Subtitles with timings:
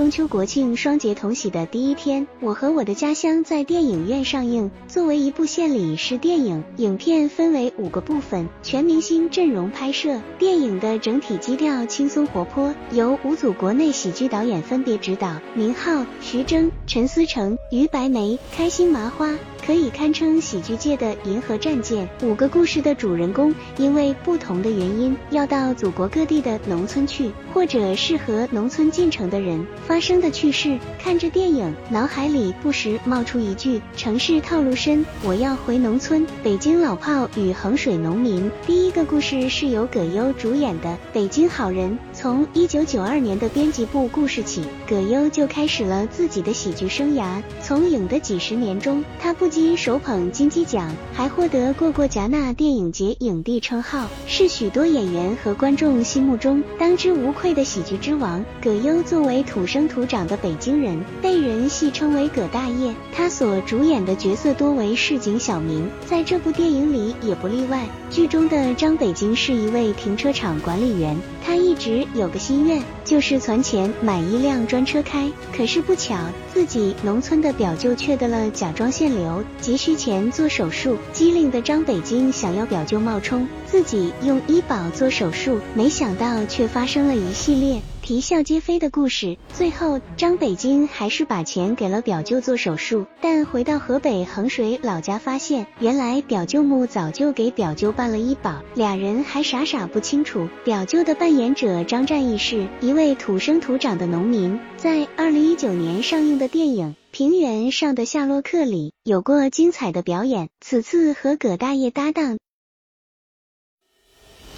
[0.00, 4.70] 中秋国庆双节同喜的第一天，《我和我的家乡》在电影院上映。
[4.88, 10.18] 作为一部献礼式电影，影片分为五个部分，全明星阵容拍摄。
[10.38, 19.36] 电影的整体基调轻松活泼，由五组国内喜剧导演分别指导，宁浩、徐峥、陈思诚、于白梅、开心麻花。
[19.64, 22.08] 可以堪称喜剧界的银河战舰。
[22.22, 30.78] 五个故事的主人公因为不同的原因要到祖国各地的农村去，或者是和农村进城的人发生的趣事。
[30.98, 36.26] 看着电影，脑海里不时冒出一句：城市套路深，我要回农村。
[36.42, 38.50] 北京老炮与衡水农民。
[38.66, 41.90] 第一个故事是由葛优主演的《北京好人》。
[42.20, 47.42] 从一九九二年的编辑部故事起，葛优就开始了自己的喜剧生涯。
[47.62, 58.44] 从影的几十年中，他不仅手捧金鸡奖，还获得过过戛纳电影节影帝称号，是许多演员和观众心目中当之无愧的喜剧之王。
[58.60, 62.94] 葛优作为土生土长的北京人，被人戏称为葛大爷。
[63.14, 67.88] 他所主演的角色多为市井小民，在这部电影里也不例外。
[68.10, 72.06] 剧中的张北京是一位停车场管理员，他直。
[72.14, 75.28] 有个心愿，就是存钱买一辆专车开。
[75.56, 76.16] 可是不巧，
[76.52, 80.96] 自己农村的表舅却得了甲状腺瘤，急需钱做手术。
[81.12, 87.80] 机灵的张北京想要表舅冒充自己用医保做手术，没想到却发生了一系列。
[88.02, 100.48] 啼笑皆非的故事，最后张北京还是把钱给了表舅做手术，但回到河北衡水老家，发现原来表舅母早就给表舅办了医保，俩人还傻傻不清楚。
[100.64, 112.38] 表舅的扮演者张战义是一位土生土长的农民，在二零一九年上映的电影《平原上的夏洛克》里有过精彩的表演，此次和葛大爷搭档。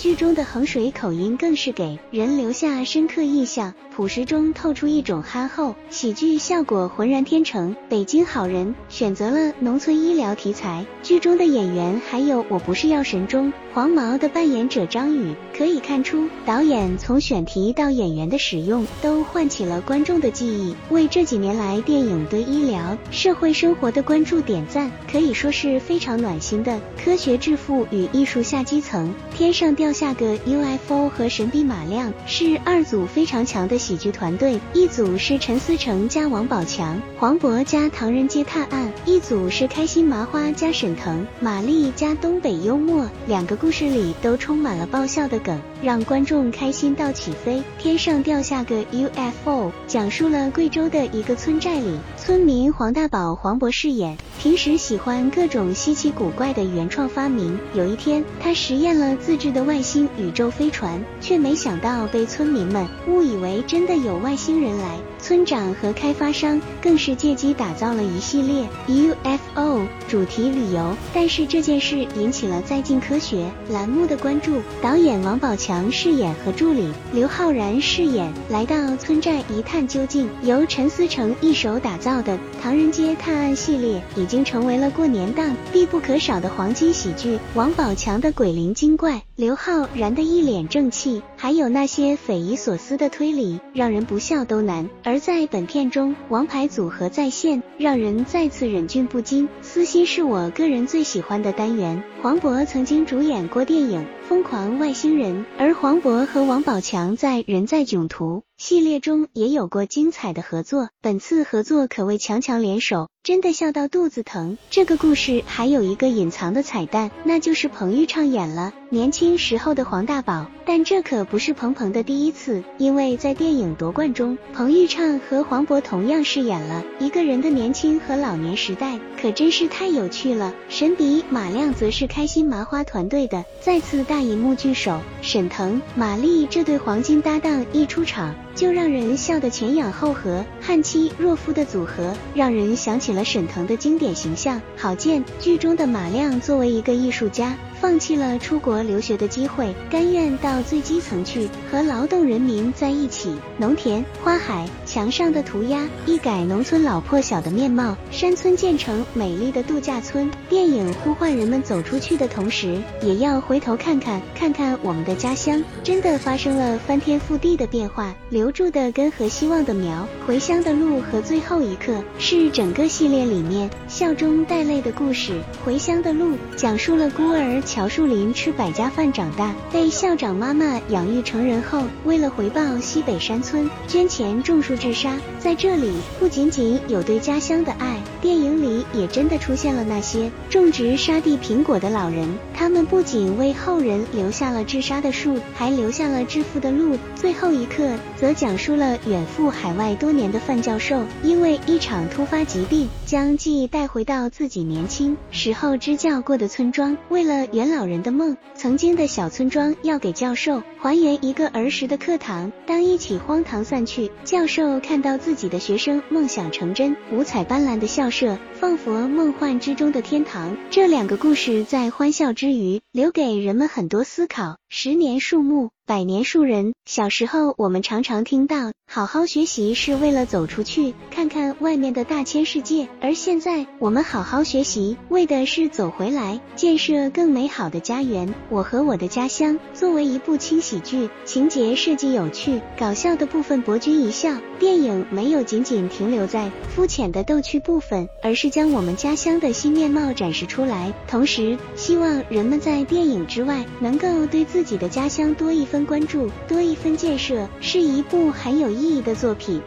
[0.02, 7.76] 剧中的衡水口音更是给人留下深刻印象，朴实中透出一种憨厚，喜剧效果浑然天成。
[7.88, 26.80] 北京好人选择了农村医疗题材，剧中的演员还有《我不是药神》中黄毛的扮演者张宇，可以看出导演从选题到演员的使用都唤起了观众的记忆，为这几年来电影对医疗社会生活的关注点赞，可以说是非常暖心的。
[27.04, 29.91] 科学致富与艺术下基层，天上掉。
[29.92, 43.08] 下个 UFO 和神笔马亮是二组非常强的喜剧团队，一组是陈思诚加王宝强、黄渤加唐人街探案，一组是开心麻花加沈腾、马丽加东北幽默。
[43.26, 47.62] 两个故事里都充满了爆笑的梗，让观众开心到起飞。
[47.78, 57.58] 天上掉下个 UFO，讲述了贵州的一个村寨里，村民黄大宝黄渤饰演，平时喜欢各种稀奇古怪的原创发明。
[57.74, 59.82] 有一天，他实验了自制的外。
[59.82, 65.00] 星宇宙飞船，却没想到被村民们误以为真的有外星人来。
[65.22, 74.60] 村长和开发商更是借机打造了一系列 UFO 主题旅游，但是这件事引起了在进科学栏目的关注。
[74.82, 80.28] 导演王宝强饰演和助理刘昊然饰演来到村寨一探究竟。
[80.42, 87.38] 由陈思诚一手打造的《唐人街探案》系列已经成为了过年档必不可少的黄金喜剧。
[87.54, 94.90] 王宝强的鬼灵精怪，刘昊然的一脸正气，还有那些匪夷所思的推理，让人不笑都难。
[95.04, 99.46] 而而在本片中，王牌组合再现，让人再次忍俊不禁。
[99.60, 102.02] 私心是我个人最喜欢的单元。
[102.22, 110.88] 黄渤曾经主演过电影《疯狂外星人》，而黄渤和王宝强在《人在囧途》系列中也有过精彩的合作。
[111.00, 114.56] 本次合作可谓强强联手，真的笑到肚子疼。
[114.70, 120.46] 这个故事还有一个隐藏的彩蛋，那就是彭昱畅演了年轻时候的黄大宝。
[120.64, 130.54] 但这可不是彭彭的第一次，因为在电影夺冠中，彭昱畅和黄渤同样饰演了一个人的年轻和老年时代，可真是太有趣了。
[130.68, 138.32] 神笔马亮则是开心麻花团队的再次大银幕聚首，沈腾、马丽这对黄金搭档一出场。
[138.54, 144.60] 就让人笑得前仰后合，汉妻若夫的组合让人想起了沈腾的经典形象。
[144.76, 153.34] 郝建剧中的马亮作为一个艺术家，放弃了出国留学的机会，甘愿到最基层去和劳动人民在一起。
[153.56, 160.30] 农田、花海、墙上的涂鸦，一改农村老破小的面貌，山村建成美丽的度假村。
[160.48, 168.14] 电影呼唤人们走出去的同时，也要回头看看，看看我们的家乡，真的发生了翻天覆地的变化。
[168.30, 175.40] 留住的根和希望的苗，回乡的路和最后一刻，是整个系列里面笑中带泪的故事。
[175.64, 177.60] 回乡的路讲述了孤儿。
[177.72, 185.16] 乔树林吃百家饭长大，被校长妈妈养育成人后，为了回报西北山村，捐钱种树治沙。
[185.38, 185.90] 在这里，
[186.20, 192.26] 不仅仅有对家乡的爱，电影里也真的出现了那些种植沙地苹果的老人。
[192.54, 196.96] 他们不仅为后人留下了治沙的树，还留下了致富的路。
[197.16, 206.96] 最后一刻，则讲述了远赴海外多年的范教授，因为一场突发疾病，将记忆带回到自己年轻时候支教过的村庄。
[207.08, 212.52] 为了圆老人的梦，曾经的小村庄要给教授还原一个儿时的课堂。
[212.66, 220.58] 当一起荒唐散去，教授看到自己的学生梦想成真，五彩斑斓的校 舍仿佛梦幻之中的天堂。
[220.70, 224.58] 这两个故事在欢笑之余，留给人们很多思考。
[224.68, 225.70] 十年树木。
[225.86, 226.72] 百年树人。
[226.84, 232.88] 小时候，我们常常听到“好好学习是为了走出去，看看外面的大千世界”。
[233.00, 238.34] 而现在，我们好好学习，为的是走回来，建设更美好的家园。
[238.48, 244.36] 我和我的家乡作为一部轻喜剧，情节设计有趣，搞笑的部分博君一笑。
[244.58, 250.92] 电影没有仅仅停留在肤浅的逗趣部分，而是将我们家乡的新面貌展示出来。
[251.06, 255.82] 同时，希望人们在电影之外，能够对自己的家乡多一分。
[255.92, 259.60] 关注多一分建设，是一部很有意义的作品。